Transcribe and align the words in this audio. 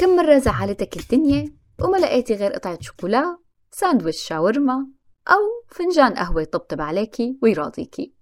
كم 0.00 0.16
مرة 0.16 0.38
زعلتك 0.38 0.96
الدنيا 0.96 1.54
وما 1.84 1.96
لقيتي 1.96 2.34
غير 2.34 2.52
قطعة 2.52 2.78
شوكولا 2.80 3.38
ساندويتش 3.70 4.22
شاورما 4.22 4.86
أو 5.28 5.64
فنجان 5.68 6.14
قهوة 6.14 6.42
يطبطب 6.42 6.80
عليكي 6.80 7.38
ويراضيكي. 7.42 8.14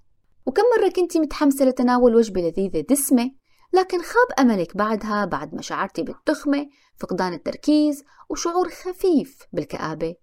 وكم 0.47 0.63
مرة 0.79 0.89
كنتي 0.89 1.21
متحمسة 1.21 1.65
لتناول 1.65 2.15
وجبة 2.15 2.41
لذيذة 2.41 2.81
دسمة 2.91 3.31
لكن 3.73 3.99
خاب 4.03 4.27
أملك 4.39 4.77
بعدها 4.77 5.25
بعد 5.25 5.55
ما 5.55 5.63
شعرتي 5.63 6.03
بالتخمة 6.03 6.69
فقدان 6.97 7.33
التركيز 7.33 8.05
وشعور 8.31 8.69
خفيف 8.69 9.39
بالكآبة. 9.53 10.15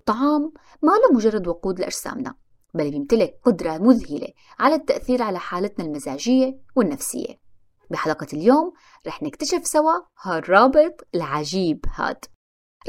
الطعام 0.00 0.52
ما 0.82 0.92
له 0.92 1.16
مجرد 1.16 1.48
وقود 1.48 1.80
لأجسامنا 1.80 2.34
بل 2.74 2.90
بيمتلك 2.90 3.38
قدرة 3.44 3.78
مذهلة 3.78 4.28
على 4.58 4.74
التأثير 4.74 5.22
على 5.22 5.38
حالتنا 5.38 5.84
المزاجية 5.86 6.58
والنفسية. 6.76 7.43
بحلقة 7.90 8.26
اليوم 8.32 8.72
رح 9.06 9.22
نكتشف 9.22 9.66
سوا 9.66 9.92
هالرابط 10.22 11.06
العجيب 11.14 11.84
هاد. 11.94 12.24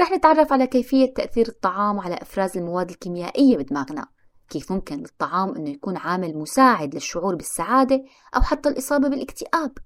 رح 0.00 0.12
نتعرف 0.12 0.52
على 0.52 0.66
كيفية 0.66 1.14
تأثير 1.14 1.48
الطعام 1.48 2.00
على 2.00 2.14
إفراز 2.14 2.56
المواد 2.56 2.90
الكيميائية 2.90 3.56
بدماغنا. 3.56 4.06
كيف 4.48 4.72
ممكن 4.72 4.96
للطعام 4.96 5.54
أنه 5.54 5.70
يكون 5.70 5.96
عامل 5.96 6.38
مساعد 6.38 6.94
للشعور 6.94 7.34
بالسعادة 7.34 8.04
أو 8.36 8.42
حتى 8.42 8.68
الإصابة 8.68 9.08
بالاكتئاب؟ 9.08 9.78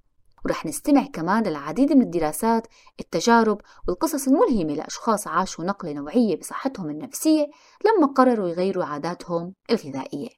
ورح 0.45 0.65
نستمع 0.65 1.05
كمان 1.05 1.43
للعديد 1.43 1.93
من 1.93 2.01
الدراسات 2.01 2.67
التجارب 2.99 3.61
والقصص 3.87 4.27
الملهمة 4.27 4.73
لأشخاص 4.73 5.27
عاشوا 5.27 5.65
نقلة 5.65 5.93
نوعية 5.93 6.37
بصحتهم 6.39 6.89
النفسية 6.89 7.45
لما 7.85 8.07
قرروا 8.07 8.49
يغيروا 8.49 8.85
عاداتهم 8.85 9.53
الغذائية. 9.69 10.29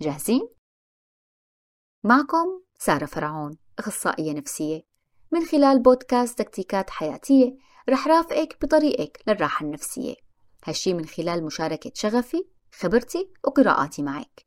جاهزين؟ 0.00 0.48
معكم 2.04 2.62
سارة 2.78 3.06
فرعون. 3.06 3.56
أخصائية 3.80 4.32
نفسية. 4.32 4.80
من 5.32 5.44
خلال 5.44 5.82
بودكاست 5.82 6.38
تكتيكات 6.38 6.90
حياتية 6.90 7.56
رح 7.88 8.08
رافقك 8.08 8.56
بطريقك 8.62 9.22
للراحة 9.26 9.66
النفسية. 9.66 10.14
هالشي 10.64 10.94
من 10.94 11.06
خلال 11.06 11.44
مشاركة 11.44 11.90
شغفي 11.94 12.44
خبرتي 12.72 13.30
وقراءاتي 13.44 14.02
معك. 14.02 14.46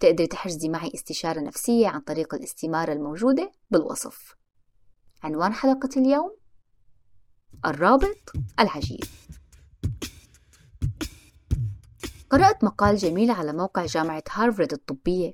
تقدري 0.00 0.26
تحجزي 0.26 0.68
معي 0.68 0.90
استشارة 0.94 1.40
نفسية 1.40 1.88
عن 1.88 2.00
طريق 2.00 2.34
الاستمارة 2.34 2.92
الموجودة 2.92 3.52
بالوصف. 3.70 4.34
عنوان 5.22 5.52
حلقة 5.52 5.88
اليوم 5.96 6.36
الرابط 7.66 8.32
العجيب. 8.60 9.04
قرأت 12.30 12.64
مقال 12.64 12.96
جميل 12.96 13.30
على 13.30 13.52
موقع 13.52 13.86
جامعة 13.86 14.22
هارفارد 14.30 14.72
الطبية. 14.72 15.32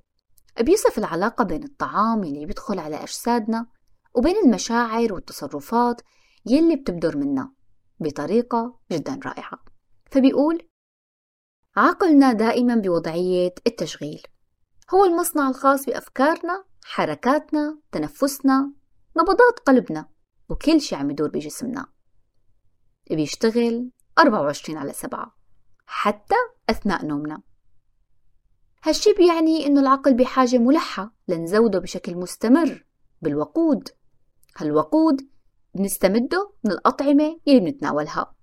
بيصف 0.60 0.98
العلاقة 0.98 1.44
بين 1.44 1.64
الطعام 1.64 2.24
اللي 2.24 2.46
بيدخل 2.46 2.78
على 2.78 2.96
أجسادنا 2.96 3.66
وبين 4.14 4.36
المشاعر 4.44 5.12
والتصرفات 5.12 6.00
يلي 6.46 6.76
بتبدر 6.76 7.16
منا 7.16 7.52
بطريقة 8.00 8.78
جدا 8.92 9.20
رائعة. 9.24 9.58
فبيقول 10.10 10.68
عقلنا 11.76 12.32
دائما 12.32 12.74
بوضعية 12.74 13.54
التشغيل. 13.66 14.22
هو 14.94 15.04
المصنع 15.04 15.48
الخاص 15.48 15.86
بأفكارنا 15.86 16.64
حركاتنا 16.84 17.78
تنفسنا 17.92 18.72
نبضات 19.16 19.58
قلبنا 19.66 20.08
وكل 20.48 20.80
شيء 20.80 20.98
عم 20.98 21.10
يدور 21.10 21.28
بجسمنا. 21.28 21.86
بيشتغل 23.10 23.90
24 24.18 24.78
على 24.78 24.92
7 24.92 25.36
حتى 25.86 26.34
أثناء 26.70 27.06
نومنا. 27.06 27.42
هالشي 28.84 29.12
بيعني 29.12 29.66
إنه 29.66 29.80
العقل 29.80 30.14
بحاجة 30.14 30.58
ملحة 30.58 31.14
لنزوده 31.28 31.78
بشكل 31.78 32.16
مستمر 32.16 32.86
بالوقود. 33.22 33.88
هالوقود 34.56 35.28
بنستمده 35.74 36.52
من 36.64 36.70
الأطعمة 36.70 37.40
يلي 37.46 37.60
بنتناولها. 37.60 38.34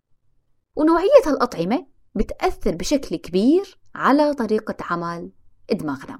ونوعية 0.76 1.22
هالأطعمة 1.26 1.88
بتأثر 2.16 2.76
بشكل 2.76 3.16
كبير 3.16 3.80
على 3.95 4.33
طريقة 4.33 4.76
عمل 4.82 5.32
دماغنا. 5.72 6.20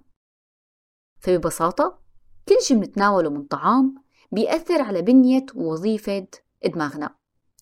فببساطة 1.20 2.00
كل 2.50 2.62
شي 2.62 2.76
بنتناوله 2.76 3.30
من 3.30 3.44
طعام 3.44 3.96
بيأثر 4.32 4.82
على 4.82 5.02
بنية 5.02 5.46
ووظيفة 5.56 6.28
دماغنا 6.66 7.16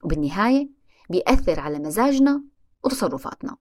وبالنهاية 0.04 0.70
بيأثر 1.10 1.60
على 1.60 1.80
مزاجنا 1.80 2.44
وتصرفاتنا. 2.84 3.58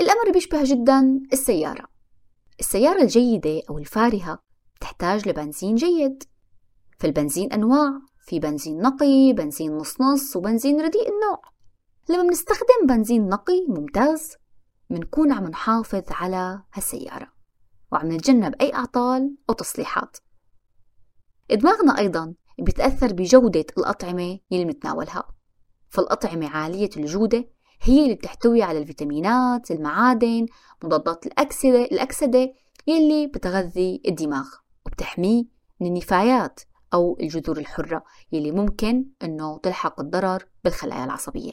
الأمر 0.00 0.32
بيشبه 0.32 0.64
جدا 0.64 1.20
السيارة. 1.32 1.84
السيارة 2.60 3.02
الجيدة 3.02 3.62
أو 3.70 3.78
الفارهة 3.78 4.38
تحتاج 4.80 5.28
لبنزين 5.28 5.74
جيد. 5.74 6.24
فالبنزين 6.98 7.52
أنواع 7.52 8.00
في 8.18 8.38
بنزين 8.38 8.78
نقي 8.78 9.32
بنزين 9.32 9.76
نص 9.76 10.00
نص 10.00 10.36
وبنزين 10.36 10.80
رديء 10.80 11.08
النوع. 11.08 11.42
لما 12.08 12.22
بنستخدم 12.22 12.86
بنزين 12.88 13.28
نقي 13.28 13.66
ممتاز 13.68 14.32
بنكون 14.90 15.32
عم 15.32 15.44
نحافظ 15.44 16.04
على 16.10 16.62
هالسيارة 16.74 17.32
وعم 17.92 18.12
نتجنب 18.12 18.54
أي 18.60 18.74
أعطال 18.74 19.36
أو 19.50 19.54
تصليحات. 19.54 20.16
دماغنا 21.50 21.98
أيضا 21.98 22.34
بيتأثر 22.58 23.12
بجودة 23.12 23.66
الأطعمة 23.78 24.38
يلي 24.50 24.64
بنتناولها 24.64 25.28
فالأطعمة 25.88 26.48
عالية 26.48 26.90
الجودة 26.96 27.55
هي 27.82 28.02
اللي 28.02 28.14
بتحتوي 28.14 28.62
على 28.62 28.78
الفيتامينات 28.78 29.70
المعادن 29.70 30.46
مضادات 30.84 31.26
الأكسدة, 31.26 31.84
الأكسدة 31.84 32.52
يلي 32.86 33.26
بتغذي 33.26 34.02
الدماغ 34.08 34.46
وبتحميه 34.86 35.44
من 35.80 35.86
النفايات 35.86 36.60
أو 36.94 37.16
الجذور 37.20 37.58
الحرة 37.58 38.04
يلي 38.32 38.52
ممكن 38.52 39.06
أنه 39.22 39.58
تلحق 39.58 40.00
الضرر 40.00 40.44
بالخلايا 40.64 41.04
العصبية. 41.04 41.52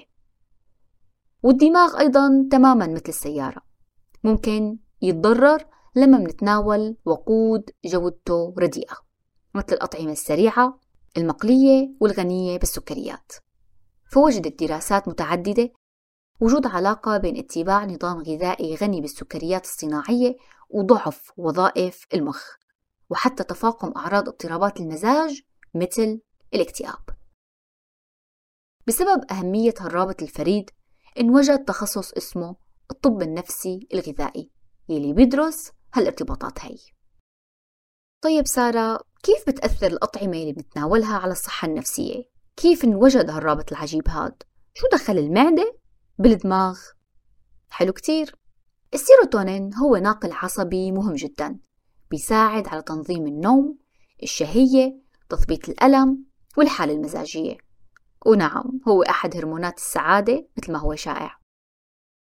والدماغ 1.43 1.99
أيضا 1.99 2.47
تماما 2.51 2.87
مثل 2.87 3.03
السيارة. 3.07 3.61
ممكن 4.23 4.77
يتضرر 5.01 5.65
لما 5.95 6.17
منتناول 6.17 6.97
وقود 7.05 7.69
جودته 7.85 8.55
رديئة 8.59 8.95
مثل 9.55 9.73
الأطعمة 9.73 10.11
السريعة 10.11 10.79
المقلية 11.17 11.95
والغنية 11.99 12.59
بالسكريات. 12.59 13.31
فوجدت 14.11 14.63
دراسات 14.63 15.07
متعددة 15.07 15.71
وجود 16.39 16.67
علاقة 16.67 17.17
بين 17.17 17.37
اتباع 17.37 17.85
نظام 17.85 18.17
غذائي 18.17 18.75
غني 18.75 19.01
بالسكريات 19.01 19.65
الصناعية 19.65 20.35
وضعف 20.69 21.31
وظائف 21.37 22.07
المخ 22.13 22.45
وحتى 23.09 23.43
تفاقم 23.43 23.93
أعراض 23.97 24.27
اضطرابات 24.27 24.79
المزاج 24.79 25.41
مثل 25.75 26.21
الاكتئاب 26.53 27.09
بسبب 28.87 29.31
أهمية 29.31 29.73
هالرابط 29.79 30.21
الفريد 30.21 30.69
انوجد 31.19 31.65
تخصص 31.65 32.13
اسمه 32.13 32.55
الطب 32.91 33.21
النفسي 33.21 33.87
الغذائي 33.93 34.51
يلي 34.89 35.13
بيدرس 35.13 35.71
هالارتباطات 35.93 36.65
هي 36.65 36.77
طيب 38.21 38.47
سارة 38.47 38.99
كيف 39.23 39.43
بتأثر 39.47 39.87
الأطعمة 39.87 40.37
اللي 40.37 40.53
بنتناولها 40.53 41.17
على 41.17 41.31
الصحة 41.31 41.67
النفسية؟ 41.67 42.23
كيف 42.55 42.83
انوجد 42.83 43.29
هالرابط 43.29 43.71
العجيب 43.71 44.07
هاد؟ 44.07 44.43
شو 44.73 44.87
دخل 44.91 45.17
المعدة 45.17 45.82
بالدماغ؟ 46.19 46.79
حلو 47.69 47.93
كتير. 47.93 48.35
السيروتونين 48.93 49.73
هو 49.75 49.95
ناقل 49.95 50.31
عصبي 50.31 50.91
مهم 50.91 51.13
جدا 51.13 51.59
بيساعد 52.11 52.67
على 52.67 52.81
تنظيم 52.81 53.27
النوم 53.27 53.77
الشهية 54.23 55.01
تثبيت 55.29 55.69
الألم 55.69 56.25
والحالة 56.57 56.93
المزاجية. 56.93 57.57
ونعم 58.25 58.79
هو 58.87 59.03
أحد 59.03 59.37
هرمونات 59.37 59.77
السعادة 59.77 60.47
مثل 60.57 60.71
ما 60.71 60.79
هو 60.79 60.95
شائع. 60.95 61.39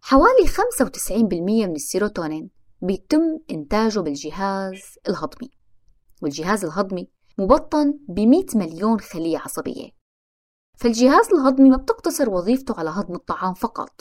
حوالي 0.02 0.46
95% 0.46 1.66
من 1.66 1.74
السيروتونين 1.74 2.50
بيتم 2.82 3.38
إنتاجه 3.50 4.00
بالجهاز 4.00 4.82
الهضمي. 5.08 5.50
والجهاز 6.22 6.64
الهضمي 6.64 7.10
مبطن 7.38 7.98
ب 8.08 8.20
100 8.20 8.44
مليون 8.54 9.00
خلية 9.00 9.38
عصبية. 9.38 9.90
فالجهاز 10.76 11.32
الهضمي 11.32 11.70
ما 11.70 11.76
بتقتصر 11.76 12.30
وظيفته 12.30 12.74
على 12.78 12.90
هضم 12.90 13.14
الطعام 13.14 13.54
فقط 13.54 14.00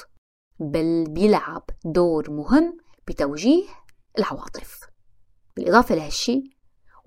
بل 0.59 1.03
بيلعب 1.09 1.63
دور 1.85 2.31
مهم 2.31 2.77
بتوجيه 3.07 3.63
العواطف. 4.19 4.79
بالإضافة 5.55 5.95
لهالشي 5.95 6.43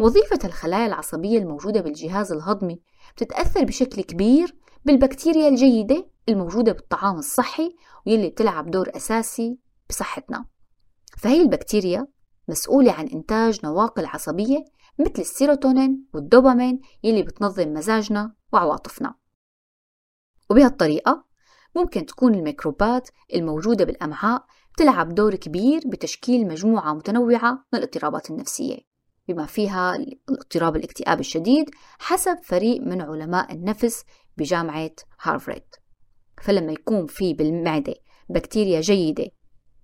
وظيفة 0.00 0.38
الخلايا 0.44 0.86
العصبية 0.86 1.38
الموجودة 1.38 1.80
بالجهاز 1.80 2.32
الهضمي 2.32 2.82
بتتأثر 3.16 3.64
بشكل 3.64 4.02
كبير 4.02 4.56
بالبكتيريا 4.84 5.48
الجيدة 5.48 6.10
الموجودة 6.28 6.72
بالطعام 6.72 7.18
الصحي 7.18 7.76
واللي 8.06 8.28
بتلعب 8.28 8.70
دور 8.70 8.90
أساسي 8.96 9.58
بصحتنا. 9.88 10.44
فهي 11.18 11.42
البكتيريا 11.42 12.06
مسؤولة 12.48 12.92
عن 12.92 13.06
إنتاج 13.06 13.60
نواقل 13.64 14.06
عصبية 14.06 14.64
مثل 14.98 15.18
السيروتونين 15.18 16.06
والدوبامين 16.14 16.80
يلي 17.02 17.22
بتنظم 17.22 17.72
مزاجنا 17.72 18.34
وعواطفنا. 18.52 19.14
وبهالطريقة 20.50 21.24
ممكن 21.76 22.06
تكون 22.06 22.34
الميكروبات 22.34 23.08
الموجودة 23.34 23.84
بالأمعاء 23.84 24.44
تلعب 24.76 25.14
دور 25.14 25.34
كبير 25.34 25.82
بتشكيل 25.86 26.48
مجموعة 26.48 26.94
متنوعة 26.94 27.52
من 27.72 27.78
الاضطرابات 27.78 28.30
النفسية 28.30 28.78
بما 29.28 29.46
فيها 29.46 29.98
اضطراب 30.28 30.76
الاكتئاب 30.76 31.20
الشديد 31.20 31.70
حسب 31.98 32.38
فريق 32.42 32.80
من 32.80 33.00
علماء 33.00 33.52
النفس 33.52 34.04
بجامعة 34.36 34.90
هارفارد 35.22 35.64
فلما 36.42 36.72
يكون 36.72 37.06
في 37.06 37.34
بالمعدة 37.34 37.94
بكتيريا 38.28 38.80
جيدة 38.80 39.30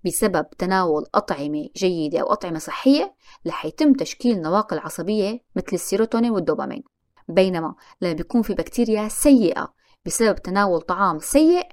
بسبب 0.05 0.49
تناول 0.57 1.05
أطعمة 1.15 1.69
جيدة 1.75 2.19
أو 2.19 2.33
أطعمة 2.33 2.59
صحية 2.59 3.15
رح 3.47 3.65
يتم 3.65 3.93
تشكيل 3.93 4.41
نواقل 4.41 4.79
عصبية 4.79 5.39
مثل 5.55 5.67
السيروتونين 5.73 6.31
والدوبامين. 6.31 6.83
بينما 7.27 7.75
لما 8.01 8.13
بيكون 8.13 8.41
في 8.41 8.53
بكتيريا 8.53 9.07
سيئة 9.07 9.73
بسبب 10.05 10.35
تناول 10.35 10.81
طعام 10.81 11.19
سيء 11.19 11.67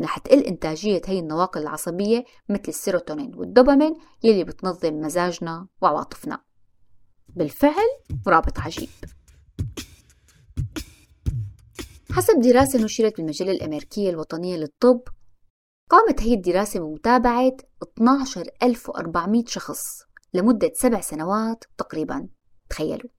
رح 0.00 0.18
تقل 0.18 0.40
إنتاجية 0.40 1.02
هي 1.06 1.18
النواقل 1.18 1.62
العصبية 1.62 2.24
مثل 2.48 2.62
السيروتونين 2.68 3.34
والدوبامين 3.34 3.94
يلي 4.22 4.44
بتنظم 4.44 4.94
مزاجنا 4.94 5.68
وعواطفنا. 5.80 6.40
بالفعل 7.28 7.88
رابط 8.26 8.58
عجيب. 8.58 8.88
حسب 12.12 12.40
دراسة 12.40 12.84
نشرت 12.84 13.16
بالمجلة 13.16 13.50
الأمريكية 13.50 14.10
الوطنية 14.10 14.56
للطب 14.56 15.00
قامت 15.90 16.22
هي 16.22 16.34
الدراسة 16.34 16.80
بمتابعة 16.80 17.56
12400 17.82 19.44
شخص 19.46 20.02
لمدة 20.34 20.72
سبع 20.74 21.00
سنوات 21.00 21.64
تقريبا. 21.78 22.28
تخيلوا. 22.70 23.10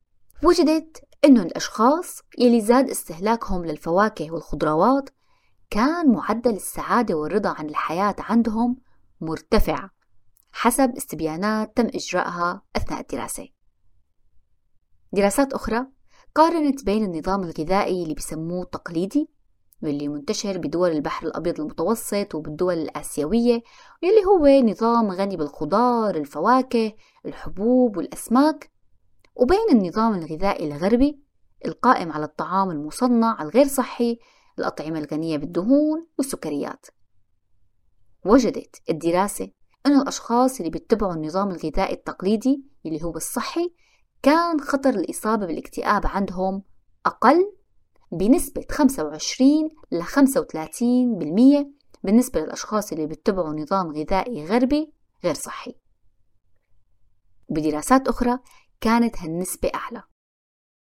وجدت 0.44 1.04
أنه 1.26 1.42
الأشخاص 1.42 2.22
يلي 2.38 2.62
زاد 2.62 2.90
استهلاكهم 2.90 3.66
للفواكه 3.66 4.32
والخضروات 4.32 5.10
كان 5.70 6.12
معدل 6.12 6.54
السعادة 6.54 7.16
والرضا 7.16 7.50
عن 7.50 7.70
الحياة 7.70 8.16
عندهم 8.20 8.78
مرتفع 9.22 9.90
حسب 10.52 10.96
استبيانات 10.98 11.78
تم 11.78 11.88
إجراءها 11.88 12.62
أثناء 12.76 13.02
الدراسة. 13.02 13.48
دراسات 15.14 15.54
أخرى 15.54 15.88
قارنت 16.36 16.86
بين 16.86 17.04
النظام 17.04 17.44
الغذائي 17.44 18.04
اللي 18.04 18.14
بسموه 18.14 18.64
التقليدي 18.64 19.30
واللي 19.84 20.08
منتشر 20.08 20.58
بدول 20.58 20.92
البحر 20.92 21.28
الأبيض 21.28 21.60
المتوسط 21.60 22.36
وبالدول 22.36 22.74
الآسيوية 22.74 23.64
واللي 24.04 24.26
هو 24.26 24.70
نظام 24.70 25.12
غني 25.12 25.38
بالخضار 25.38 26.16
الفواكه 26.16 26.94
الحبوب 27.26 27.98
والأسماك 27.98 28.75
وبين 29.36 29.68
النظام 29.72 30.14
الغذائي 30.14 30.68
الغربي 30.68 31.20
القائم 31.66 32.12
على 32.12 32.26
الطعام 32.26 32.72
المصنع 32.72 33.42
الغير 33.42 33.68
صحي 33.68 34.20
الأطعمة 34.60 35.00
الغنية 35.00 35.38
بالدهون 35.38 36.08
والسكريات. 36.18 36.86
وجدت 38.26 38.82
الدراسة 38.90 39.52
أن 39.86 40.02
الأشخاص 40.02 40.58
اللي 40.58 40.70
بيتبعوا 40.70 41.14
النظام 41.14 41.50
الغذائي 41.50 41.94
التقليدي 41.94 42.66
اللي 42.86 43.04
هو 43.04 43.16
الصحي 43.16 43.74
كان 44.24 44.62
خطر 44.62 44.90
الإصابة 44.90 45.46
بالاكتئاب 45.46 46.08
عندهم 46.08 46.64
أقل 47.06 47.54
بنسبة 48.12 48.66
25 48.72 49.70
ل 49.92 50.04
35% 50.04 51.76
بالنسبة 52.04 52.42
للأشخاص 52.42 52.92
اللي 52.92 53.06
بيتبعوا 53.06 53.54
نظام 53.54 53.92
غذائي 53.92 54.46
غربي 54.46 54.94
غير 55.24 55.34
صحي. 55.34 55.76
بدراسات 57.50 58.08
أخرى 58.08 58.40
كانت 58.86 59.18
هالنسبة 59.20 59.72
أعلى. 59.76 60.04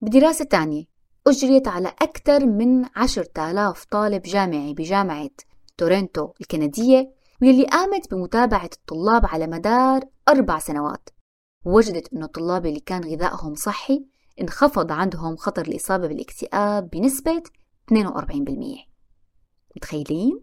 بدراسة 0.01 0.45
تانية 0.45 0.85
أجريت 1.27 1.69
على 1.69 1.89
أكثر 1.89 2.47
من 2.47 2.85
10,000 2.97 3.85
طالب 3.85 4.23
جامعي 4.23 4.75
بجامعة 4.75 5.31
تورنتو 5.77 6.33
الكندية 6.41 7.15
واللي 7.43 7.67
قامت 7.67 8.15
بمتابعة 8.15 8.71
الطلاب 8.73 9.27
على 9.27 9.47
مدار 9.47 10.05
أربع 10.29 10.59
سنوات. 10.59 11.09
وجدت 11.67 12.13
أن 12.13 12.23
الطلاب 12.23 12.67
اللي 12.67 12.81
كان 12.81 13.05
غذائهم 13.05 13.55
صحي 13.55 14.07
انخفض 14.41 14.93
عندهم 14.93 15.37
خطر 15.37 15.63
الإصابة 15.63 16.07
بالاكتئاب 16.07 16.91
بنسبة 16.91 17.43
42% 17.93 18.89
متخيلين؟ 19.77 20.41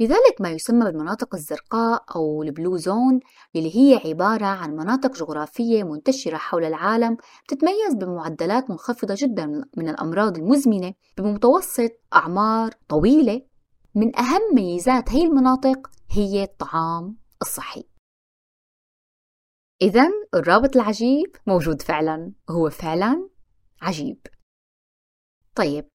لذلك 0.00 0.40
ما 0.40 0.50
يسمى 0.50 0.84
بالمناطق 0.84 1.34
الزرقاء 1.34 2.04
أو 2.16 2.42
البلو 2.42 2.76
زون 2.76 3.20
اللي 3.56 3.76
هي 3.76 4.00
عبارة 4.08 4.46
عن 4.46 4.70
مناطق 4.70 5.16
جغرافية 5.16 5.82
منتشرة 5.82 6.36
حول 6.36 6.64
العالم 6.64 7.16
تتميز 7.48 7.94
بمعدلات 7.94 8.70
منخفضة 8.70 9.14
جدا 9.18 9.64
من 9.76 9.88
الأمراض 9.88 10.38
المزمنة 10.38 10.94
بمتوسط 11.18 11.90
أعمار 12.14 12.72
طويلة. 12.88 13.42
من 13.94 14.18
أهم 14.18 14.54
ميزات 14.54 15.10
هي 15.10 15.22
المناطق 15.22 15.90
هي 16.10 16.42
الطعام 16.42 17.16
الصحي. 17.42 17.84
إذا 19.82 20.08
الرابط 20.34 20.76
العجيب 20.76 21.36
موجود 21.46 21.82
فعلا 21.82 22.32
هو 22.50 22.70
فعلا 22.70 23.28
عجيب. 23.82 24.26
طيب 25.54 25.88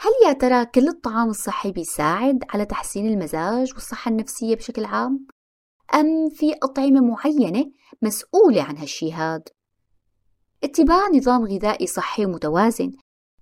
هل 0.00 0.10
يا 0.26 0.32
ترى 0.32 0.66
كل 0.66 0.88
الطعام 0.88 1.28
الصحي 1.28 1.72
بيساعد 1.72 2.44
على 2.50 2.64
تحسين 2.64 3.06
المزاج 3.06 3.72
والصحة 3.74 4.10
النفسية 4.10 4.56
بشكل 4.56 4.84
عام؟ 4.84 5.26
أم 5.94 6.30
في 6.30 6.54
أطعمة 6.62 7.00
معينة 7.00 7.72
مسؤولة 8.02 8.62
عن 8.62 8.76
هالشي 8.76 9.12
هاد؟ 9.12 9.48
اتباع 10.64 11.08
نظام 11.14 11.44
غذائي 11.44 11.86
صحي 11.86 12.26
ومتوازن 12.26 12.92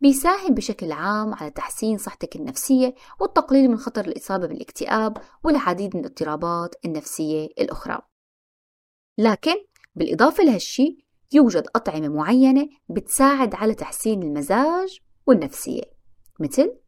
بيساهم 0.00 0.54
بشكل 0.54 0.92
عام 0.92 1.34
على 1.34 1.50
تحسين 1.50 1.98
صحتك 1.98 2.36
النفسية 2.36 2.94
والتقليل 3.20 3.68
من 3.70 3.76
خطر 3.76 4.04
الإصابة 4.04 4.46
بالاكتئاب 4.46 5.16
والعديد 5.44 5.96
من 5.96 6.00
الاضطرابات 6.00 6.74
النفسية 6.84 7.46
الأخرى 7.46 7.98
لكن 9.18 9.54
بالإضافة 9.94 10.44
لهالشي 10.44 11.06
يوجد 11.32 11.66
أطعمة 11.76 12.08
معينة 12.08 12.68
بتساعد 12.88 13.54
على 13.54 13.74
تحسين 13.74 14.22
المزاج 14.22 14.98
والنفسية 15.26 15.95
مثل 16.40 16.78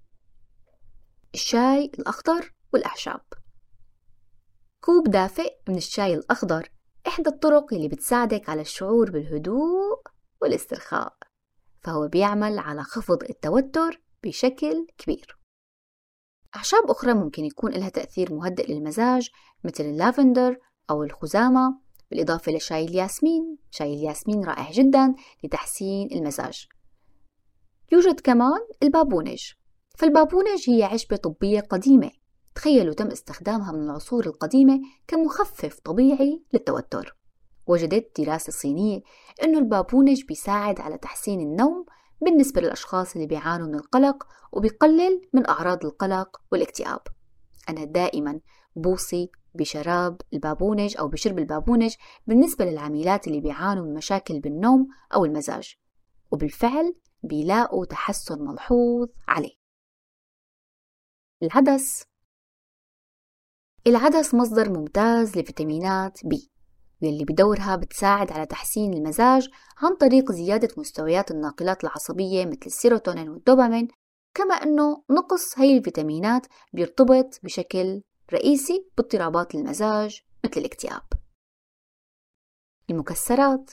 الشاي 1.34 1.84
الأخضر 1.98 2.54
والأعشاب. 2.72 3.20
كوب 4.80 5.10
دافئ 5.10 5.54
من 5.68 5.76
الشاي 5.76 6.14
الأخضر 6.14 6.68
إحدى 7.06 7.28
الطرق 7.30 7.74
اللي 7.74 7.88
بتساعدك 7.88 8.48
على 8.48 8.60
الشعور 8.60 9.10
بالهدوء 9.10 10.02
والاسترخاء 10.42 11.16
فهو 11.80 12.08
بيعمل 12.08 12.58
على 12.58 12.82
خفض 12.82 13.22
التوتر 13.22 14.02
بشكل 14.24 14.86
كبير. 14.98 15.38
أعشاب 16.56 16.90
أخرى 16.90 17.14
ممكن 17.14 17.44
يكون 17.44 17.72
لها 17.72 17.88
تأثير 17.88 18.32
مهدئ 18.34 18.72
للمزاج 18.72 19.30
مثل 19.64 19.84
اللافندر 19.84 20.58
أو 20.90 21.02
الخزامة 21.02 21.80
بالإضافة 22.10 22.52
لشاي 22.52 22.84
الياسمين. 22.84 23.58
شاي 23.70 23.94
الياسمين 23.94 24.44
رائع 24.44 24.70
جدا 24.70 25.14
لتحسين 25.44 26.08
المزاج. 26.12 26.68
يوجد 27.92 28.20
كمان 28.20 28.60
البابونج. 28.82 29.52
فالبابونج 29.96 30.70
هي 30.70 30.82
عشبة 30.82 31.16
طبية 31.16 31.60
قديمة. 31.60 32.10
تخيلوا 32.54 32.94
تم 32.94 33.06
استخدامها 33.06 33.72
من 33.72 33.82
العصور 33.82 34.26
القديمة 34.26 34.80
كمخفف 35.06 35.80
طبيعي 35.84 36.42
للتوتر. 36.52 37.16
وجدت 37.66 38.20
دراسة 38.20 38.52
صينية 38.52 39.00
أنه 39.42 39.58
البابونج 39.58 40.24
بيساعد 40.24 40.80
على 40.80 40.98
تحسين 40.98 41.40
النوم 41.40 41.84
بالنسبة 42.20 42.60
للأشخاص 42.60 43.14
اللي 43.14 43.26
بيعانوا 43.26 43.66
من 43.66 43.74
القلق 43.74 44.26
وبيقلل 44.52 45.20
من 45.32 45.48
أعراض 45.48 45.84
القلق 45.84 46.40
والاكتئاب. 46.52 47.00
أنا 47.68 47.84
دائما 47.84 48.40
بوصي 48.76 49.30
بشراب 49.54 50.20
البابونج 50.32 50.96
أو 50.98 51.08
بشرب 51.08 51.38
البابونج 51.38 51.94
بالنسبة 52.26 52.64
للعميلات 52.64 53.26
اللي 53.28 53.40
بيعانوا 53.40 53.84
من 53.84 53.94
مشاكل 53.94 54.40
بالنوم 54.40 54.88
أو 55.14 55.24
المزاج. 55.24 55.74
وبالفعل 56.30 56.94
بيلاقوا 57.22 57.84
تحسن 57.84 58.42
ملحوظ 58.44 59.08
عليه. 59.28 59.54
العدس. 61.42 62.04
العدس 63.86 64.34
مصدر 64.34 64.70
ممتاز 64.70 65.38
لفيتامينات 65.38 66.26
بي 66.26 66.50
واللي 67.02 67.24
بدورها 67.24 67.76
بتساعد 67.76 68.32
على 68.32 68.46
تحسين 68.46 68.94
المزاج 68.94 69.48
عن 69.78 69.96
طريق 69.96 70.32
زيادة 70.32 70.68
مستويات 70.76 71.30
الناقلات 71.30 71.84
العصبية 71.84 72.46
مثل 72.46 72.66
السيروتونين 72.66 73.28
والدوبامين 73.28 73.88
كما 74.34 74.54
أنه 74.54 75.04
نقص 75.10 75.58
هي 75.58 75.78
الفيتامينات 75.78 76.46
بيرتبط 76.72 77.40
بشكل 77.42 78.02
رئيسي 78.32 78.90
باضطرابات 78.96 79.54
المزاج 79.54 80.22
مثل 80.44 80.60
الاكتئاب. 80.60 81.02
المكسرات. 82.90 83.70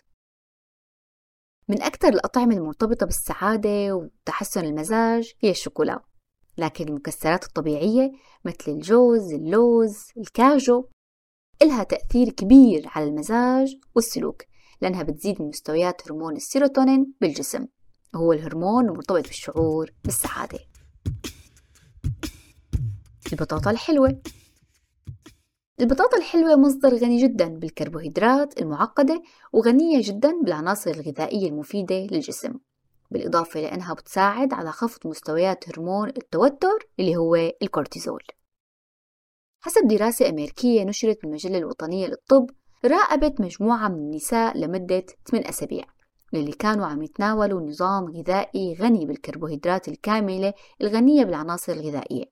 من 1.67 1.81
أكثر 1.81 2.07
الأطعمة 2.07 2.55
المرتبطة 2.55 3.05
بالسعادة 3.05 3.95
وتحسن 3.95 4.65
المزاج 4.65 5.33
هي 5.39 5.49
الشوكولا. 5.51 5.99
لكن 6.57 6.87
المكسرات 6.87 7.43
الطبيعية 7.43 8.11
مثل 8.45 8.71
الجوز، 8.71 9.33
اللوز، 9.33 9.97
الكاجو 10.17 10.85
إلها 11.61 11.83
تأثير 11.83 12.29
كبير 12.29 12.85
على 12.87 13.05
المزاج 13.05 13.77
والسلوك 13.95 14.43
لأنها 14.81 15.03
بتزيد 15.03 15.41
من 15.41 15.47
مستويات 15.47 16.01
هرمون 16.07 16.35
السيروتونين 16.35 17.13
بالجسم. 17.21 17.67
وهو 18.13 18.33
الهرمون 18.33 18.85
المرتبط 18.89 19.27
بالشعور 19.27 19.91
بالسعادة. 20.03 20.59
البطاطا 23.33 23.71
الحلوة. 23.71 24.21
البطاطا 25.79 26.17
الحلوة 26.17 26.55
مصدر 26.55 26.95
غني 26.95 27.23
جدا 27.23 27.47
بالكربوهيدرات 27.47 28.61
المعقدة 28.61 29.21
وغنية 29.53 30.01
جدا 30.01 30.41
بالعناصر 30.43 30.91
الغذائية 30.91 31.49
المفيدة 31.49 31.95
للجسم 31.95 32.53
بالإضافة 33.11 33.59
لأنها 33.59 33.93
بتساعد 33.93 34.53
على 34.53 34.71
خفض 34.71 35.07
مستويات 35.07 35.69
هرمون 35.69 36.09
التوتر 36.09 36.87
اللي 36.99 37.15
هو 37.15 37.35
الكورتيزول. 37.35 38.23
حسب 39.61 39.87
دراسة 39.87 40.29
أمريكية 40.29 40.83
نشرت 40.83 41.21
بالمجلة 41.21 41.57
الوطنية 41.57 42.07
للطب 42.07 42.49
راقبت 42.85 43.41
مجموعة 43.41 43.87
من 43.87 43.95
النساء 43.95 44.57
لمدة 44.57 45.05
8 45.31 45.49
أسابيع 45.49 45.85
للي 46.33 46.51
كانوا 46.51 46.85
عم 46.85 47.01
يتناولوا 47.01 47.61
نظام 47.61 48.05
غذائي 48.05 48.73
غني 48.73 49.05
بالكربوهيدرات 49.05 49.87
الكاملة 49.87 50.53
الغنية 50.81 51.23
بالعناصر 51.23 51.73
الغذائية. 51.73 52.25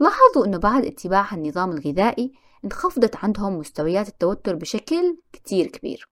لاحظوا 0.00 0.46
أنه 0.46 0.58
بعد 0.58 0.84
اتباع 0.84 1.34
النظام 1.34 1.70
الغذائي 1.72 2.32
انخفضت 2.64 3.16
عندهم 3.16 3.58
مستويات 3.58 4.08
التوتر 4.08 4.54
بشكل 4.54 5.18
كتير 5.32 5.66
كبير. 5.66 6.08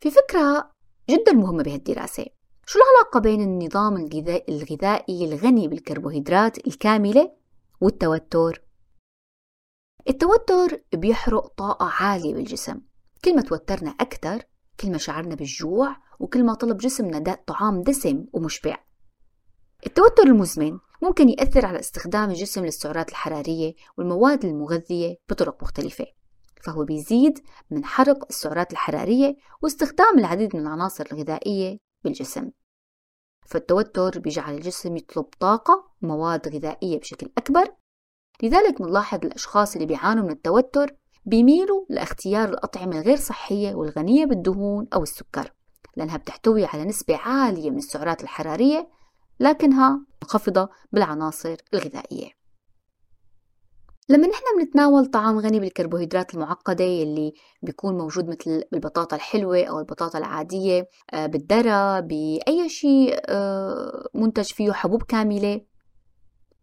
في 0.00 0.10
فكرة 0.10 0.70
جدا 1.10 1.32
مهمة 1.32 1.62
بهالدراسة. 1.62 2.26
شو 2.66 2.78
العلاقة 2.78 3.20
بين 3.20 3.40
النظام 3.40 3.96
الغذائي 4.48 5.24
الغني 5.24 5.68
بالكربوهيدرات 5.68 6.66
الكاملة 6.66 7.36
والتوتر؟ 7.80 8.62
التوتر 10.08 10.80
بيحرق 10.94 11.46
طاقة 11.46 11.86
عالية 11.86 12.34
بالجسم. 12.34 12.80
كل 13.24 13.36
ما 13.36 13.42
توترنا 13.42 13.90
أكثر 13.90 14.42
كل 14.80 14.92
ما 14.92 14.98
شعرنا 14.98 15.34
بالجوع 15.34 15.96
وكل 16.20 16.44
ما 16.44 16.54
طلب 16.54 16.76
جسمنا 16.76 17.34
طعام 17.46 17.82
دسم 17.82 18.24
ومشبع. 18.32 18.78
التوتر 19.86 20.22
المزمن 20.22 20.78
ممكن 21.02 21.28
يأثر 21.28 21.66
على 21.66 21.80
استخدام 21.80 22.30
الجسم 22.30 22.64
للسعرات 22.64 23.08
الحرارية 23.10 23.74
والمواد 23.98 24.44
المغذية 24.44 25.16
بطرق 25.28 25.62
مختلفة 25.62 26.06
فهو 26.62 26.84
بيزيد 26.84 27.38
من 27.70 27.84
حرق 27.84 28.26
السعرات 28.30 28.72
الحرارية 28.72 29.36
واستخدام 29.62 30.18
العديد 30.18 30.56
من 30.56 30.62
العناصر 30.62 31.06
الغذائية 31.12 31.78
بالجسم. 32.04 32.50
فالتوتر 33.46 34.18
بيجعل 34.18 34.54
الجسم 34.54 34.96
يطلب 34.96 35.24
طاقة 35.40 35.90
ومواد 36.02 36.48
غذائية 36.48 36.98
بشكل 36.98 37.30
أكبر. 37.38 37.74
لذلك 38.42 38.82
بنلاحظ 38.82 39.24
الأشخاص 39.24 39.74
اللي 39.74 39.86
بيعانوا 39.86 40.24
من 40.24 40.30
التوتر 40.30 40.96
بيميلوا 41.24 41.84
لاختيار 41.88 42.48
الأطعمة 42.48 42.98
الغير 42.98 43.16
صحية 43.16 43.74
والغنية 43.74 44.24
بالدهون 44.24 44.88
أو 44.94 45.02
السكر 45.02 45.52
لأنها 45.96 46.16
بتحتوي 46.16 46.64
على 46.64 46.84
نسبة 46.84 47.16
عالية 47.16 47.70
من 47.70 47.78
السعرات 47.78 48.22
الحرارية 48.22 48.88
لكنها 49.40 50.05
منخفضة 50.26 50.68
بالعناصر 50.92 51.56
الغذائية. 51.74 52.30
لما 54.08 54.26
نحن 54.26 54.42
بنتناول 54.58 55.06
طعام 55.06 55.38
غني 55.38 55.60
بالكربوهيدرات 55.60 56.34
المعقدة 56.34 56.84
يلي 56.84 57.34
بيكون 57.62 57.98
موجود 57.98 58.28
مثل 58.28 58.64
بالبطاطا 58.72 59.16
الحلوة 59.16 59.64
أو 59.64 59.78
البطاطا 59.78 60.18
العادية 60.18 60.88
آه، 61.12 61.26
بالذرة 61.26 62.00
بأي 62.00 62.68
شيء 62.68 63.20
آه، 63.28 64.08
منتج 64.14 64.44
فيه 64.44 64.72
حبوب 64.72 65.02
كاملة 65.02 65.60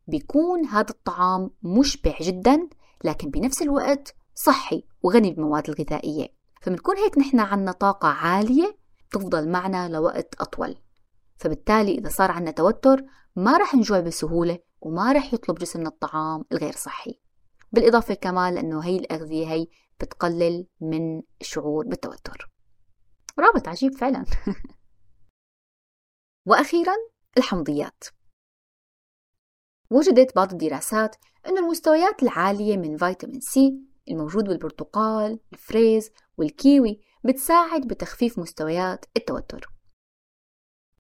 بيكون 0.08 0.66
هذا 0.66 0.90
الطعام 0.90 1.52
مشبع 1.64 2.14
جدا 2.22 2.68
لكن 3.04 3.30
بنفس 3.30 3.62
الوقت 3.62 4.16
صحي 4.36 4.84
وغني 5.04 5.32
بالمواد 5.32 5.70
الغذائية. 5.70 6.28
فبنكون 6.62 6.98
هيك 6.98 7.18
نحن 7.18 7.40
عنا 7.40 7.72
طاقة 7.72 8.08
عالية 8.08 8.78
تفضل 9.12 9.50
معنا 9.50 9.90
لوقت 9.90 10.36
أطول. 10.40 10.76
فبالتالي 11.38 11.98
إذا 11.98 12.10
صار 12.10 12.32
عنا 12.32 12.52
توتر 12.52 13.04
ما 13.36 13.58
رح 13.58 13.76
نجوع 13.76 14.00
بسهولة 14.00 14.60
وما 14.82 15.12
رح 15.12 15.34
يطلب 15.34 15.58
جسمنا 15.58 15.90
الطعام 15.90 16.46
الغير 16.52 16.74
صحي. 16.74 17.20
بالإضافة 17.72 18.14
كمان 18.14 18.56
لأنه 18.56 18.80
هي 18.80 18.98
الأغذية 18.98 19.48
هي 19.48 19.68
بتقلل 20.00 20.68
من 20.82 21.22
الشعور 21.42 21.88
بالتوتر. 21.88 22.52
رابط 23.40 23.68
عجيب 23.68 23.96
فعلا. 23.96 24.26
وأخيرا 26.48 26.94
الحمضيات. 27.38 28.04
وجدت 29.90 30.36
بعض 30.36 30.52
الدراسات 30.52 31.16
أن 31.48 31.58
المستويات 31.58 32.24
العالية 32.24 32.78
من 32.78 32.98
فيتامين 32.98 33.40
سي 33.40 33.80
الموجود 34.10 34.44
بالبرتقال، 34.44 35.40
الفريز 35.54 36.12
والكيوي 36.38 37.02
بتساعد 37.26 37.88
بتخفيف 37.88 38.40
مستويات 38.40 39.06
التوتر. 39.18 39.74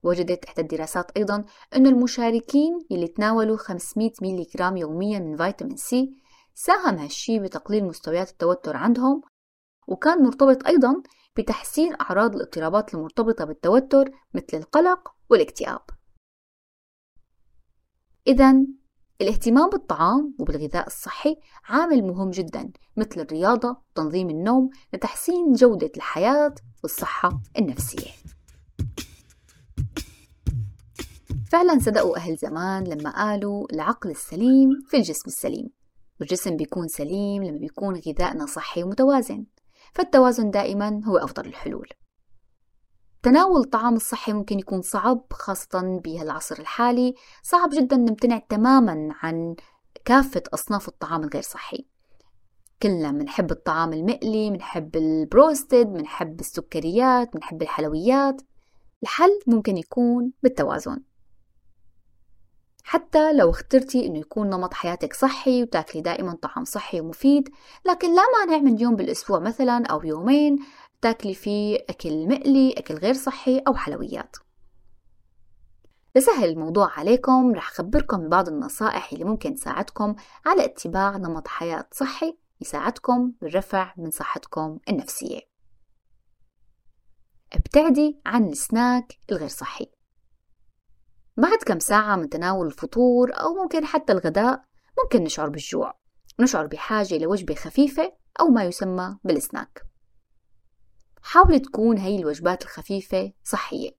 وجدت 0.04 0.46
إحدى 0.46 0.62
الدراسات 0.62 1.12
أيضا 1.18 1.46
أن 1.76 1.88
المشاركين 1.88 2.80
يلي 2.90 3.08
تناولوا 3.08 3.58
500 3.58 4.12
ميلي 4.22 4.48
جرام 4.56 4.78
يوميا 4.78 5.20
من 5.20 5.38
فيتامين 5.38 5.78
سي 5.78 6.12
ساهم 6.54 6.96
هالشي 6.96 7.40
بتقليل 7.40 7.86
مستويات 7.86 8.30
التوتر 8.30 8.78
عندهم 8.78 9.22
وكان 9.88 10.24
مرتبط 10.24 10.68
أيضا 10.68 11.04
بتحسين 11.38 11.96
أعراض 12.02 12.36
الاضطرابات 12.36 12.94
المرتبطة 12.94 13.46
بالتوتر 13.46 14.12
مثل 14.34 14.58
القلق 14.58 15.16
والاكتئاب. 15.30 15.82
إذا 18.28 18.56
الاهتمام 19.22 19.70
بالطعام 19.70 20.36
وبالغذاء 20.40 20.88
الصحي 20.88 21.38
عامل 21.66 22.04
مهم 22.04 22.30
جدا 22.30 22.72
مثل 22.98 23.20
الرياضة 23.22 23.78
وتنظيم 23.92 24.30
النوم 24.30 24.70
لتحسين 24.94 25.54
جودة 25.54 25.92
الحياة 25.98 26.56
والصحة 26.84 27.42
النفسية. 27.60 28.12
فعلا 31.54 31.80
صدقوا 31.80 32.18
أهل 32.18 32.36
زمان 32.36 32.84
لما 32.84 33.10
قالوا 33.10 33.68
العقل 33.74 34.10
السليم 34.10 34.70
في 34.88 34.98
الجسم 34.98 35.24
السليم 35.28 35.70
والجسم 36.20 36.58
بيكون 36.58 36.88
سليم 36.88 37.44
لما 37.44 37.58
بيكون 37.58 38.02
غذائنا 38.08 38.46
صحي 38.46 38.84
ومتوازن 38.84 39.46
فالتوازن 39.94 40.52
دائما 40.52 41.02
هو 41.06 41.18
أفضل 41.18 41.46
الحلول. 41.46 41.90
تناول 43.24 43.62
الطعام 43.62 43.96
الصحي 43.96 44.34
ممكن 44.34 44.60
يكون 44.60 44.82
صعب 44.82 45.26
خاصة 45.32 46.00
بهالعصر 46.04 46.60
الحالي 46.60 47.14
صعب 47.44 47.70
جدا 47.74 47.98
نمتنع 47.98 48.38
تماما 48.50 49.10
عن 49.12 49.56
كافة 50.06 50.44
أصناف 50.54 50.88
الطعام 50.88 51.24
الغير 51.24 51.44
صحي. 51.44 51.88
كلنا 52.82 53.12
بنحب 53.12 53.52
الطعام 53.52 53.94
المقلي 53.94 54.50
بنحب 54.50 54.96
البروستد 54.96 55.88
بنحب 55.88 56.40
السكريات 56.40 57.34
بنحب 57.34 57.62
الحلويات. 57.62 58.42
الحل 59.04 59.40
ممكن 59.48 59.78
يكون 59.78 60.32
بالتوازن. 60.44 61.13
حتى 62.84 63.34
لو 63.34 63.50
اخترتي 63.50 64.06
إنه 64.06 64.20
يكون 64.20 64.50
نمط 64.50 64.74
حياتك 64.74 65.14
صحي 65.14 65.64
وتاكلي 65.64 66.02
دائما 66.02 66.38
طعام 66.42 66.66
صحي 66.66 67.00
ومفيد 67.00 67.50
لكن 67.86 68.16
لا 68.16 68.22
مانع 68.40 68.58
من 68.58 68.80
يوم 68.82 68.96
بالأسبوع 68.96 69.40
مثلا 69.40 69.86
أو 69.86 70.04
يومين 70.04 70.60
تاكلي 71.02 71.34
فيه 71.34 71.86
أكل 71.90 72.28
مقلي 72.28 72.74
أكل 72.78 72.96
غير 72.96 73.14
صحي 73.14 73.60
أو 73.68 73.76
حلويات. 73.76 74.36
لسهل 76.16 76.50
الموضوع 76.50 77.00
عليكم 77.00 77.52
رح 77.56 77.72
أخبركم 77.72 78.18
ببعض 78.18 78.48
النصائح 78.48 79.14
اللي 79.14 79.24
ممكن 79.24 79.56
تساعدكم 79.56 80.16
على 80.46 80.66
اتباع 80.66 81.18
نمط 81.18 81.48
حياة 81.48 81.88
صحي 81.92 82.38
يساعدكم 82.62 83.32
بالرفع 83.42 83.94
من 83.98 84.12
صحتكم 84.12 84.80
النفسية. 84.90 85.40
ابتعدي 87.54 88.20
عن 88.26 88.50
السناك 88.50 89.14
الغير 89.32 89.48
صحي. 89.48 89.92
بعد 91.38 91.58
كم 91.58 91.80
ساعة 91.80 92.16
من 92.16 92.30
تناول 92.30 92.68
الفطور 92.68 93.32
أو 93.34 93.54
ممكن 93.54 93.86
حتى 93.86 94.14
الغداء 94.14 94.64
ممكن 95.04 95.24
نشعر 95.24 95.50
بالجوع. 95.50 96.00
نشعر 96.40 96.68
بحاجة 96.68 97.18
لوجبة 97.18 97.56
خفيفة 97.56 98.14
أو 98.40 98.48
ما 98.48 98.64
يسمى 98.64 99.18
بالسناك. 99.24 99.84
حاولي 101.22 101.60
تكون 101.60 101.98
هي 101.98 102.16
الوجبات 102.16 102.64
الخفيفة 102.64 103.34
صحية 103.44 103.92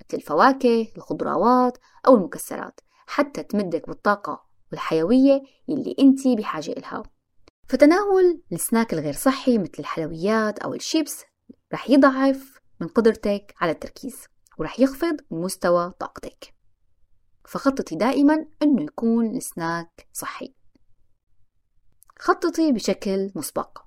مثل 0.00 0.16
الفواكه 0.16 0.92
الخضروات 0.96 1.78
أو 2.06 2.16
المكسرات 2.16 2.80
حتى 3.06 3.42
تمدك 3.42 3.88
بالطاقة 3.88 4.44
والحيوية 4.72 5.42
يلي 5.68 5.96
انتي 5.98 6.36
بحاجة 6.36 6.70
إلها. 6.72 7.02
فتناول 7.68 8.42
السناك 8.52 8.92
الغير 8.92 9.12
صحي 9.12 9.58
مثل 9.58 9.72
الحلويات 9.78 10.58
أو 10.58 10.74
الشيبس 10.74 11.24
رح 11.72 11.90
يضعف 11.90 12.60
من 12.80 12.88
قدرتك 12.88 13.54
على 13.60 13.72
التركيز 13.72 14.24
ورح 14.58 14.80
يخفض 14.80 15.16
من 15.30 15.40
مستوى 15.40 15.92
طاقتك. 16.00 16.59
فخططي 17.50 17.96
دائما 17.96 18.46
أنه 18.62 18.82
يكون 18.82 19.36
السناك 19.36 20.08
صحي. 20.12 20.54
خططي 22.18 22.72
بشكل 22.72 23.30
مسبق. 23.34 23.78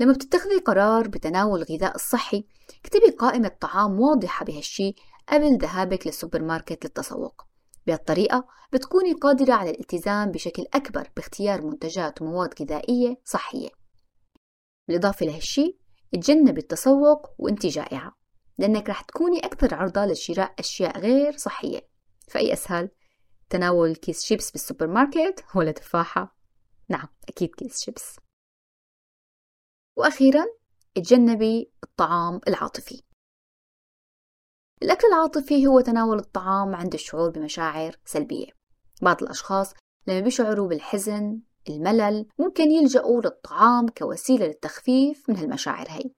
لما 0.00 0.12
بتتخذي 0.12 0.58
قرار 0.58 1.08
بتناول 1.08 1.62
الغذاء 1.62 1.94
الصحي 1.94 2.44
اكتبي 2.84 3.10
قائمة 3.18 3.48
طعام 3.48 4.00
واضحة 4.00 4.44
بهالشي 4.44 4.94
قبل 5.28 5.58
ذهابك 5.58 6.06
للسوبر 6.06 6.42
ماركت 6.42 6.84
للتسوق. 6.84 7.46
بهالطريقة 7.86 8.48
بتكوني 8.72 9.12
قادرة 9.12 9.52
على 9.52 9.70
الالتزام 9.70 10.30
بشكل 10.30 10.64
أكبر 10.74 11.10
باختيار 11.16 11.62
منتجات 11.62 12.22
ومواد 12.22 12.62
غذائية 12.62 13.20
صحية. 13.24 13.68
بالإضافة 14.88 15.26
لهالشي 15.26 15.78
تجنبي 16.12 16.60
التسوق 16.60 17.26
وانت 17.38 17.66
جائعة 17.66 18.16
لأنك 18.58 18.90
رح 18.90 19.00
تكوني 19.02 19.38
أكثر 19.38 19.74
عرضة 19.74 20.06
لشراء 20.06 20.54
أشياء 20.58 20.98
غير 20.98 21.36
صحية. 21.36 21.91
فأي 22.32 22.52
أسهل؟ 22.52 22.90
تناول 23.50 23.96
كيس 23.96 24.24
شيبس 24.24 24.50
بالسوبر 24.50 24.86
ماركت 24.86 25.44
ولا 25.54 25.72
تفاحة؟ 25.72 26.36
نعم 26.88 27.08
أكيد 27.28 27.54
كيس 27.54 27.80
شيبس. 27.80 28.16
وأخيرا 29.96 30.44
تجنبي 30.94 31.72
الطعام 31.84 32.40
العاطفي. 32.48 33.02
الأكل 34.82 35.06
العاطفي 35.08 35.66
هو 35.66 35.80
تناول 35.80 36.18
الطعام 36.18 36.74
عند 36.74 36.94
الشعور 36.94 37.30
بمشاعر 37.30 37.96
سلبية. 38.04 38.46
بعض 39.02 39.22
الأشخاص 39.22 39.74
لما 40.06 40.20
بيشعروا 40.20 40.68
بالحزن 40.68 41.40
الملل 41.68 42.26
ممكن 42.38 42.70
يلجأوا 42.70 43.22
للطعام 43.22 43.88
كوسيلة 43.88 44.46
للتخفيف 44.46 45.30
من 45.30 45.36
هالمشاعر 45.36 45.86
هي. 45.88 46.10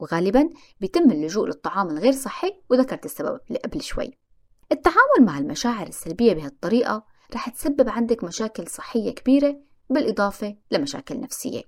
وغالبا 0.00 0.50
بيتم 0.80 1.10
اللجوء 1.10 1.46
للطعام 1.46 1.88
الغير 1.90 2.12
صحي 2.12 2.62
وذكرت 2.70 3.04
السبب 3.04 3.40
قبل 3.64 3.82
شوي. 3.82 4.25
التعامل 4.72 5.20
مع 5.20 5.38
المشاعر 5.38 5.86
السلبية 5.86 6.32
بهالطريقة 6.32 7.04
رح 7.34 7.48
تسبب 7.48 7.88
عندك 7.88 8.24
مشاكل 8.24 8.68
صحية 8.68 9.14
كبيرة 9.14 9.60
بالإضافة 9.90 10.56
لمشاكل 10.70 11.20
نفسية. 11.20 11.62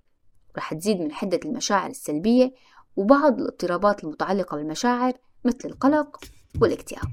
رح 0.56 0.74
تزيد 0.74 1.00
من 1.00 1.12
حدة 1.12 1.40
المشاعر 1.44 1.90
السلبية 1.90 2.54
وبعض 2.96 3.40
الاضطرابات 3.40 4.04
المتعلقة 4.04 4.56
بالمشاعر 4.56 5.12
مثل 5.44 5.58
القلق 5.64 6.20
والاكتئاب. 6.60 7.10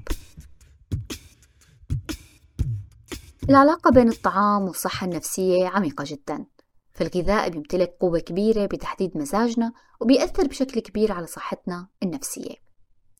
العلاقة 3.48 3.90
بين 3.90 4.08
الطعام 4.08 4.62
والصحة 4.62 5.04
النفسية 5.04 5.68
عميقة 5.68 6.04
جدا. 6.06 6.44
فالغذاء 6.92 7.48
بيمتلك 7.48 7.96
قوة 8.00 8.18
كبيرة 8.18 8.66
بتحديد 8.66 9.16
مزاجنا 9.16 9.72
وبيأثر 10.00 10.46
بشكل 10.46 10.80
كبير 10.80 11.12
على 11.12 11.26
صحتنا 11.26 11.88
النفسية. 12.02 12.65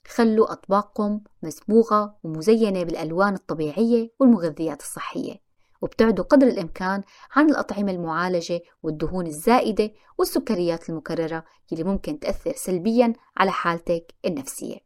خلوا 0.07 0.53
أطباقكم 0.53 1.21
مسبوغة 1.43 2.17
ومزينة 2.25 2.83
بالألوان 2.85 3.35
الطبيعية 3.35 4.11
والمغذيات 4.21 4.81
الصحية 4.81 5.47
وابتعدوا 5.83 6.25
قدر 6.25 6.47
الإمكان 6.47 7.03
عن 7.37 7.51
الأطعمة 7.51 7.93
المعالجة 7.93 8.61
والدهون 8.83 9.27
الزائدة 9.27 9.91
والسكريات 10.19 10.91
المكررة 10.91 11.45
اللي 11.73 11.85
ممكن 11.85 12.19
تأثر 12.19 12.53
سلبيا 12.57 13.13
على 13.37 13.51
حالتك 13.51 14.15
النفسية 14.25 14.79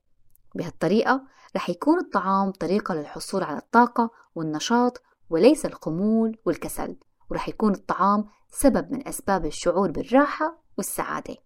بهالطريقة 0.55 1.23
رح 1.57 1.71
يكون 1.71 1.99
الطعام 1.99 2.51
طريقة 2.51 2.95
للحصول 2.95 3.43
على 3.43 3.59
الطاقة 3.59 4.11
والنشاط 4.35 5.03
وليس 5.31 5.67
الخمول 5.67 6.39
والكسل 6.47 6.97
ورح 7.31 7.49
يكون 7.49 7.75
الطعام 7.75 8.25
سبب 8.49 8.93
من 8.93 9.09
أسباب 9.09 9.47
الشعور 9.47 9.91
بالراحة 9.91 10.63
والسعادة 10.79 11.37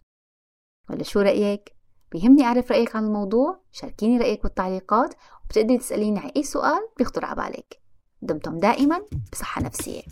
ولا 0.91 1.03
شو 1.03 1.21
رأيك؟ 1.21 1.75
بيهمني 2.15 2.45
أعرف 2.45 2.71
رأيك 2.71 2.97
عن 2.97 3.05
الموضوع 3.05 3.61
شاركيني 3.73 4.19
رأيك 4.19 4.43
بالتعليقات 4.43 5.15
وبتقدري 5.45 5.79
تسأليني 5.79 6.19
عن 6.19 6.31
أي 6.37 6.43
سؤال 6.43 6.89
بيخطر 6.99 7.25
على 7.25 7.37
بالك. 7.37 7.81
دمتم 8.23 8.59
دائما 8.59 9.03
بصحة 9.33 9.63
نفسية. 9.63 10.03